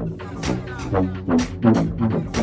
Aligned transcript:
The 0.00 0.08
fast 1.62 2.39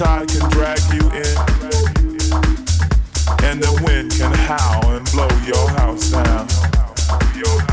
tide 0.00 0.26
can 0.28 0.48
drag 0.48 0.78
you 0.94 1.06
in, 1.10 1.36
and 3.44 3.62
the 3.62 3.82
wind 3.84 4.10
can 4.12 4.32
howl 4.32 4.96
and 4.96 5.04
blow 5.12 5.28
your 5.44 5.68
house 5.76 6.10
down. 6.10 6.48
Your 7.36 7.69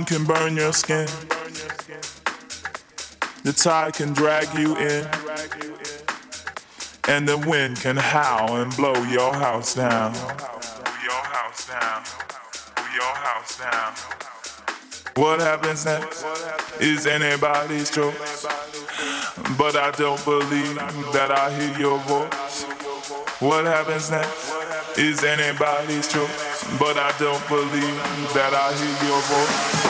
sun 0.00 0.18
can 0.18 0.26
burn 0.26 0.56
your 0.56 0.72
skin. 0.72 1.06
The 3.42 3.52
tide 3.52 3.94
can 3.94 4.12
drag 4.12 4.46
you 4.58 4.76
in. 4.76 5.06
And 7.08 7.26
the 7.26 7.38
wind 7.38 7.80
can 7.80 7.96
howl 7.96 8.56
and 8.56 8.74
blow 8.76 8.94
your 9.04 9.34
house 9.34 9.74
down. 9.74 10.14
Your 10.14 11.22
house 11.34 11.66
down. 11.66 12.04
Your 12.94 13.14
house 13.14 13.58
down. 13.58 13.92
What 15.16 15.40
happens 15.40 15.84
next 15.84 16.24
is 16.80 17.06
anybody's 17.06 17.90
choice. 17.90 18.46
But 19.58 19.76
I 19.76 19.90
don't 19.92 20.24
believe 20.24 20.76
that 21.12 21.30
I 21.30 21.50
hear 21.58 21.78
your 21.78 21.98
voice. 22.00 22.64
What 23.40 23.64
happens 23.64 24.10
next 24.10 24.98
is 24.98 25.24
anybody's 25.24 26.12
choice. 26.12 26.64
But 26.78 26.96
I 26.96 27.12
don't 27.18 27.46
believe 27.48 28.32
that 28.34 28.52
I 28.54 28.72
hear 28.76 29.08
your 29.08 29.20
voice. 29.22 29.89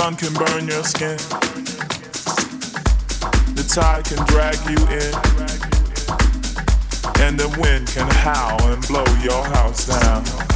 sun 0.00 0.16
can 0.16 0.32
burn 0.32 0.66
your 0.66 0.82
skin. 0.82 1.18
The 3.54 3.64
tide 3.68 4.04
can 4.06 4.24
drag 4.28 4.56
you 4.64 4.80
in. 4.96 5.12
And 7.22 7.38
the 7.38 7.48
wind 7.60 7.86
can 7.88 8.08
howl 8.08 8.62
and 8.72 8.80
blow 8.86 9.04
your 9.22 9.44
house 9.44 9.86
down. 9.86 10.49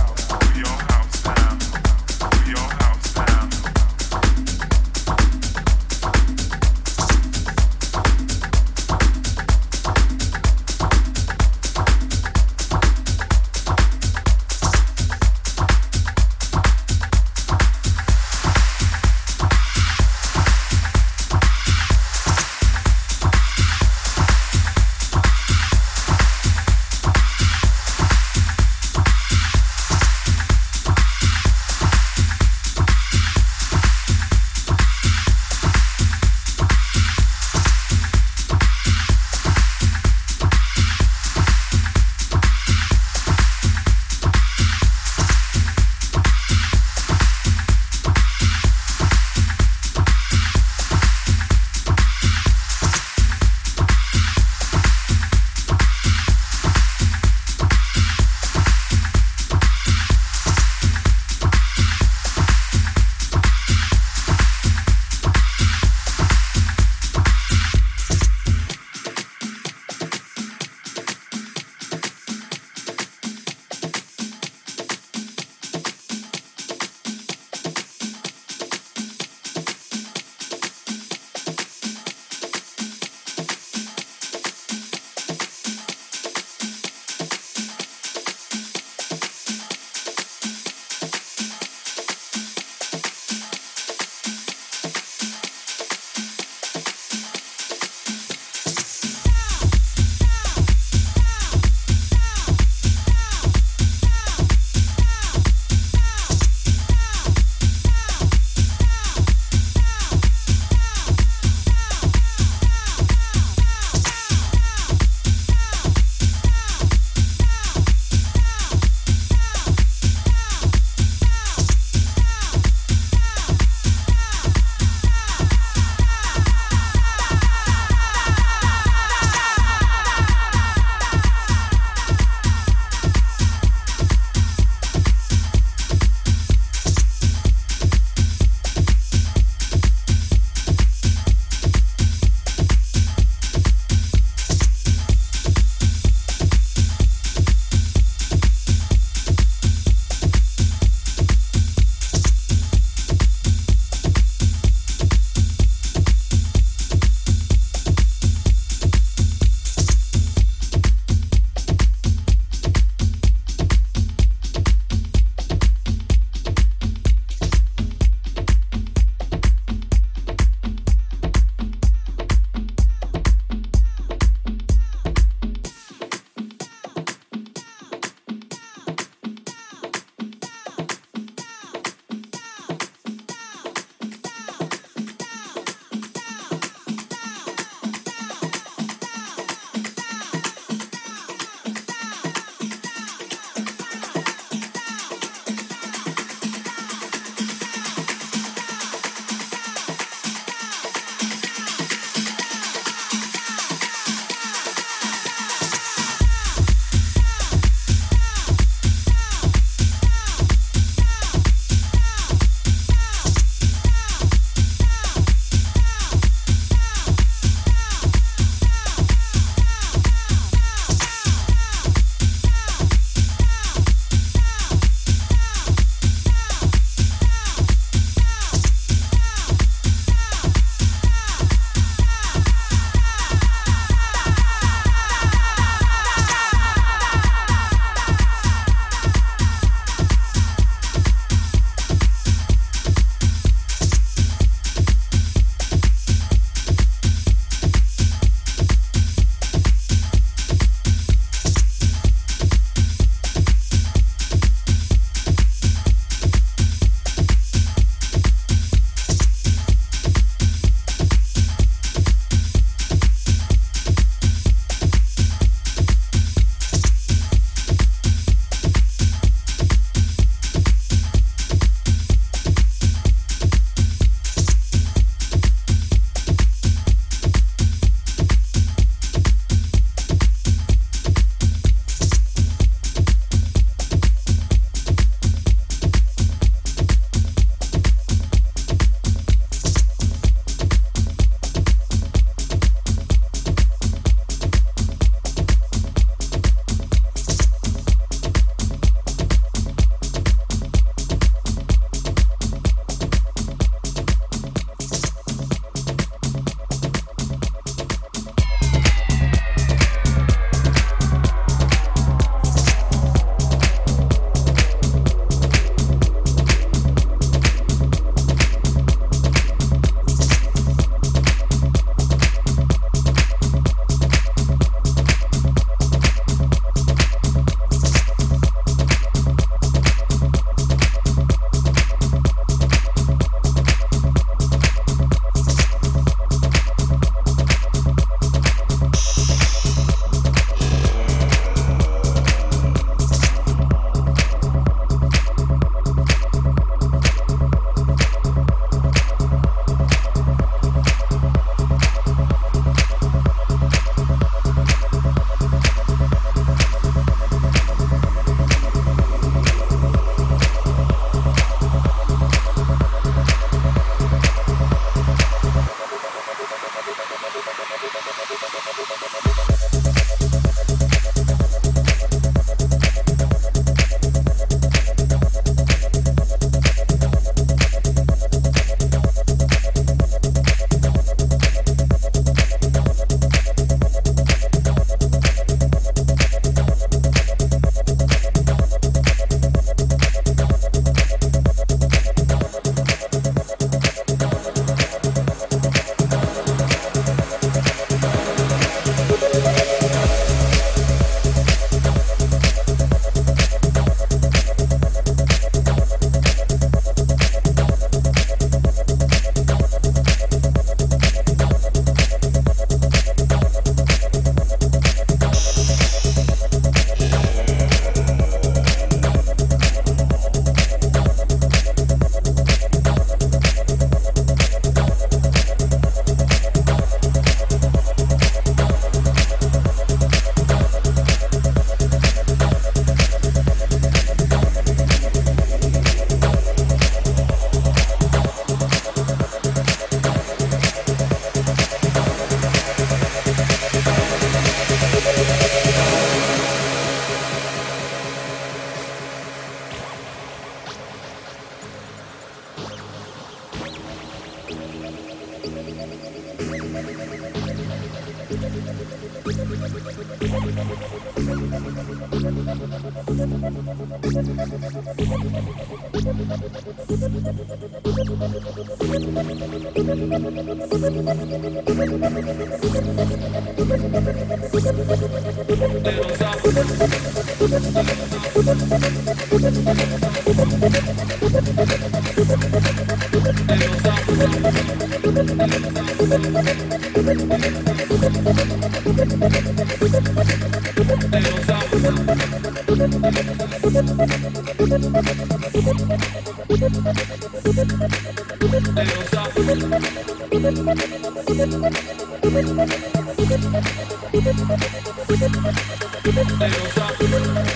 Thank 506.05 507.49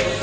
you. 0.00 0.15